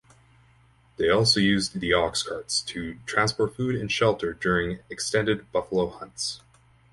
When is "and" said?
3.75-3.91